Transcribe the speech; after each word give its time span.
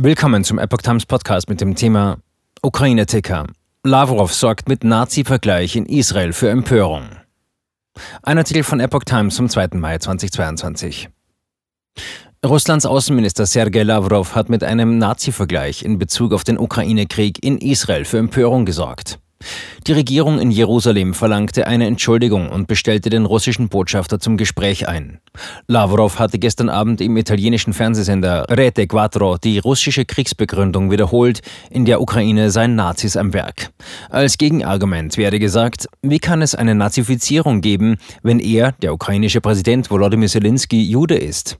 Willkommen 0.00 0.44
zum 0.44 0.60
Epoch 0.60 0.78
Times 0.78 1.06
Podcast 1.06 1.48
mit 1.48 1.60
dem 1.60 1.74
Thema 1.74 2.18
Ukraine-Ticker. 2.62 3.48
Lavrov 3.82 4.32
sorgt 4.32 4.68
mit 4.68 4.84
Nazi-Vergleich 4.84 5.74
in 5.74 5.86
Israel 5.86 6.32
für 6.32 6.50
Empörung. 6.50 7.08
Ein 8.22 8.38
Artikel 8.38 8.62
von 8.62 8.78
Epoch 8.78 9.02
Times 9.02 9.36
vom 9.36 9.48
2. 9.48 9.70
Mai 9.72 9.98
2022. 9.98 11.08
Russlands 12.46 12.86
Außenminister 12.86 13.44
Sergei 13.44 13.82
Lavrov 13.82 14.36
hat 14.36 14.48
mit 14.48 14.62
einem 14.62 14.98
Nazi-Vergleich 14.98 15.82
in 15.82 15.98
Bezug 15.98 16.32
auf 16.32 16.44
den 16.44 16.58
Ukraine-Krieg 16.58 17.42
in 17.44 17.58
Israel 17.58 18.04
für 18.04 18.18
Empörung 18.18 18.66
gesorgt. 18.66 19.18
Die 19.86 19.92
Regierung 19.92 20.38
in 20.38 20.50
Jerusalem 20.50 21.14
verlangte 21.14 21.66
eine 21.66 21.86
Entschuldigung 21.86 22.50
und 22.50 22.66
bestellte 22.66 23.10
den 23.10 23.24
russischen 23.24 23.68
Botschafter 23.68 24.20
zum 24.20 24.36
Gespräch 24.36 24.88
ein. 24.88 25.20
Lavrov 25.66 26.18
hatte 26.18 26.38
gestern 26.38 26.68
Abend 26.68 27.00
im 27.00 27.16
italienischen 27.16 27.72
Fernsehsender 27.72 28.46
Rete 28.50 28.86
Quattro 28.86 29.38
die 29.38 29.58
russische 29.58 30.04
Kriegsbegründung 30.04 30.90
wiederholt, 30.90 31.40
in 31.70 31.84
der 31.84 32.00
Ukraine 32.00 32.50
seien 32.50 32.74
Nazis 32.74 33.16
am 33.16 33.32
Werk. 33.32 33.70
Als 34.10 34.38
Gegenargument 34.38 35.16
werde 35.16 35.38
gesagt, 35.38 35.88
wie 36.02 36.18
kann 36.18 36.42
es 36.42 36.54
eine 36.54 36.74
Nazifizierung 36.74 37.60
geben, 37.60 37.96
wenn 38.22 38.40
er, 38.40 38.72
der 38.72 38.92
ukrainische 38.92 39.40
Präsident 39.40 39.90
Volodymyr 39.90 40.28
Zelensky, 40.28 40.82
Jude 40.82 41.16
ist? 41.16 41.58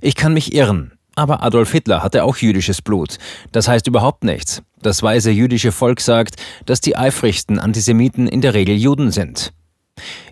Ich 0.00 0.14
kann 0.14 0.34
mich 0.34 0.54
irren. 0.54 0.92
Aber 1.16 1.42
Adolf 1.42 1.72
Hitler 1.72 2.02
hatte 2.02 2.24
auch 2.24 2.36
jüdisches 2.36 2.82
Blut. 2.82 3.18
Das 3.52 3.68
heißt 3.68 3.86
überhaupt 3.86 4.24
nichts. 4.24 4.62
Das 4.82 5.02
weise 5.02 5.30
jüdische 5.30 5.72
Volk 5.72 6.00
sagt, 6.00 6.36
dass 6.64 6.80
die 6.80 6.96
eifrigsten 6.96 7.58
Antisemiten 7.58 8.26
in 8.26 8.40
der 8.40 8.54
Regel 8.54 8.76
Juden 8.76 9.10
sind. 9.10 9.52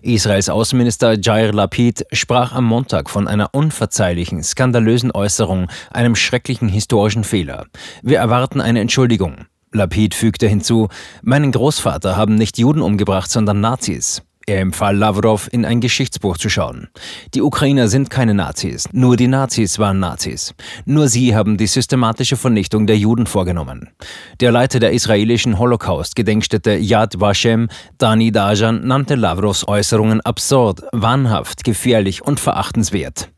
Israels 0.01 0.49
Außenminister 0.49 1.19
Jair 1.19 1.53
Lapid 1.53 2.05
sprach 2.11 2.53
am 2.53 2.65
Montag 2.65 3.09
von 3.09 3.27
einer 3.27 3.53
unverzeihlichen, 3.53 4.41
skandalösen 4.43 5.11
Äußerung, 5.11 5.67
einem 5.91 6.15
schrecklichen 6.15 6.69
historischen 6.69 7.23
Fehler. 7.23 7.65
Wir 8.01 8.17
erwarten 8.17 8.61
eine 8.61 8.79
Entschuldigung. 8.79 9.45
Lapid 9.71 10.15
fügte 10.15 10.47
hinzu, 10.47 10.87
meinen 11.21 11.51
Großvater 11.51 12.17
haben 12.17 12.33
nicht 12.33 12.57
Juden 12.57 12.81
umgebracht, 12.81 13.29
sondern 13.29 13.61
Nazis. 13.61 14.23
Er 14.49 14.61
empfahl 14.61 14.97
Lavrov, 14.97 15.47
in 15.51 15.63
ein 15.63 15.79
Geschichtsbuch 15.79 16.39
zu 16.39 16.49
schauen. 16.49 16.87
Die 17.35 17.43
Ukrainer 17.43 17.87
sind 17.87 18.09
keine 18.09 18.33
Nazis, 18.33 18.89
nur 18.91 19.15
die 19.15 19.27
Nazis 19.27 19.77
waren 19.77 19.99
Nazis. 19.99 20.55
Nur 20.85 21.07
sie 21.07 21.35
haben 21.35 21.55
die 21.55 21.67
systematische 21.67 22.35
Vernichtung 22.35 22.87
der 22.87 22.97
Juden 22.97 23.27
vorgenommen. 23.27 23.91
Der 24.39 24.51
Leiter 24.51 24.79
der 24.79 24.91
israelischen 24.91 25.59
Holocaust-Gedenkstätte 25.59 26.77
Yad 26.77 27.19
Vashem, 27.19 27.69
Dani 27.99 28.31
Dajan, 28.31 28.87
nannte 28.87 29.13
Lavrovs 29.13 29.67
Äußerungen 29.67 30.19
absurd, 30.21 30.81
wahnhaft, 30.93 31.63
gefährlich 31.63 32.23
und 32.23 32.39
verachtenswert. 32.39 33.29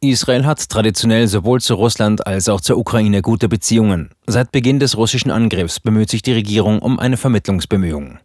Israel 0.00 0.46
hat 0.46 0.68
traditionell 0.68 1.26
sowohl 1.26 1.60
zu 1.60 1.74
Russland 1.74 2.28
als 2.28 2.48
auch 2.48 2.60
zur 2.60 2.78
Ukraine 2.78 3.22
gute 3.22 3.48
Beziehungen. 3.48 4.10
Seit 4.28 4.52
Beginn 4.52 4.78
des 4.78 4.96
russischen 4.96 5.32
Angriffs 5.32 5.80
bemüht 5.80 6.10
sich 6.10 6.22
die 6.22 6.32
Regierung 6.32 6.78
um 6.78 7.00
eine 7.00 7.16
Vermittlungsbemühung. 7.16 8.20